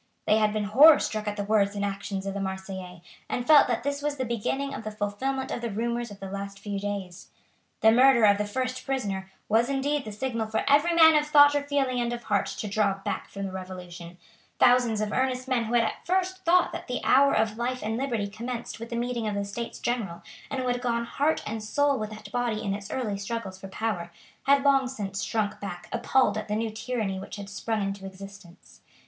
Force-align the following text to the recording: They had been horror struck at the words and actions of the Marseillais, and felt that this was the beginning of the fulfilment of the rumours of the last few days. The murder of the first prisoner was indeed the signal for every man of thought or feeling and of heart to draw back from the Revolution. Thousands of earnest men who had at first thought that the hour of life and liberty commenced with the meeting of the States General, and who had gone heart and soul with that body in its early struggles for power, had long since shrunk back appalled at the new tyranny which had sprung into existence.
They 0.25 0.37
had 0.39 0.51
been 0.51 0.63
horror 0.63 0.97
struck 0.97 1.27
at 1.27 1.37
the 1.37 1.43
words 1.43 1.75
and 1.75 1.85
actions 1.85 2.25
of 2.25 2.33
the 2.33 2.39
Marseillais, 2.39 3.03
and 3.29 3.45
felt 3.45 3.67
that 3.67 3.83
this 3.83 4.01
was 4.01 4.17
the 4.17 4.25
beginning 4.25 4.73
of 4.73 4.83
the 4.83 4.89
fulfilment 4.89 5.51
of 5.51 5.61
the 5.61 5.69
rumours 5.69 6.09
of 6.09 6.19
the 6.19 6.31
last 6.31 6.57
few 6.57 6.79
days. 6.79 7.27
The 7.81 7.91
murder 7.91 8.23
of 8.25 8.39
the 8.39 8.47
first 8.47 8.83
prisoner 8.83 9.29
was 9.47 9.69
indeed 9.69 10.03
the 10.03 10.11
signal 10.11 10.47
for 10.47 10.63
every 10.67 10.95
man 10.95 11.15
of 11.15 11.27
thought 11.27 11.53
or 11.53 11.61
feeling 11.61 11.99
and 12.01 12.11
of 12.13 12.23
heart 12.23 12.47
to 12.47 12.67
draw 12.67 12.97
back 13.05 13.29
from 13.29 13.43
the 13.45 13.51
Revolution. 13.51 14.17
Thousands 14.59 15.01
of 15.01 15.11
earnest 15.11 15.47
men 15.47 15.65
who 15.65 15.75
had 15.75 15.83
at 15.83 16.03
first 16.03 16.43
thought 16.43 16.71
that 16.71 16.87
the 16.87 17.01
hour 17.03 17.35
of 17.35 17.57
life 17.57 17.83
and 17.83 17.95
liberty 17.95 18.25
commenced 18.27 18.79
with 18.79 18.89
the 18.89 18.95
meeting 18.95 19.27
of 19.27 19.35
the 19.35 19.45
States 19.45 19.77
General, 19.77 20.23
and 20.49 20.59
who 20.59 20.67
had 20.67 20.81
gone 20.81 21.05
heart 21.05 21.43
and 21.45 21.61
soul 21.63 21.99
with 21.99 22.09
that 22.09 22.31
body 22.31 22.63
in 22.63 22.73
its 22.73 22.89
early 22.89 23.19
struggles 23.19 23.59
for 23.59 23.67
power, 23.67 24.11
had 24.47 24.63
long 24.63 24.87
since 24.87 25.21
shrunk 25.21 25.59
back 25.59 25.87
appalled 25.91 26.39
at 26.39 26.47
the 26.47 26.55
new 26.55 26.71
tyranny 26.71 27.19
which 27.19 27.35
had 27.35 27.47
sprung 27.51 27.83
into 27.83 28.07
existence. 28.07 28.81